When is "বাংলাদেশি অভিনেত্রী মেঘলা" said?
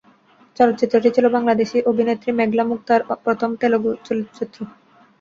1.35-2.63